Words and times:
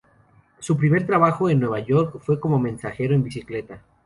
Su 0.59 0.75
primer 0.77 1.05
trabajo 1.05 1.47
en 1.47 1.59
Nueva 1.59 1.79
York 1.79 2.19
fue 2.23 2.39
como 2.39 2.57
mensajero 2.57 3.13
en 3.13 3.21
bicicleta. 3.21 3.83